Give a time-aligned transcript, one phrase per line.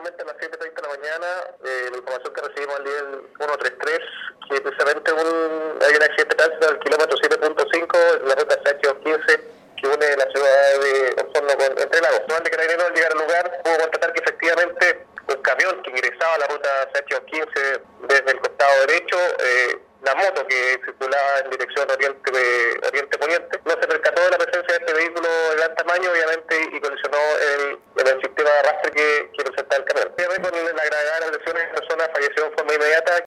[0.00, 1.26] aproximadamente a las 7.30 de la mañana,
[1.64, 3.06] eh, la información que recibimos al nivel
[3.36, 3.98] 133,
[4.48, 9.40] que precisamente un, hay un accidente de tránsito al kilómetro 7.5 en la ruta SH15
[9.80, 12.20] que une la ciudad de Osorno con Entre Lagos.
[12.28, 16.34] No de Carabineros al llegar al lugar pudo constatar que efectivamente un camión que ingresaba
[16.34, 21.90] a la ruta SH15 desde el costado derecho eh, la moto que circulaba en dirección
[21.90, 22.32] oriente
[22.86, 26.56] oriente poniente no se percató de la presencia de este vehículo de gran tamaño obviamente
[26.72, 29.29] y colisionó el, el sistema de arrastre que,
[29.70, 30.10] presentaba el camión.
[30.40, 33.12] Con la gravedad de las lesiones la persona falleció en forma inmediata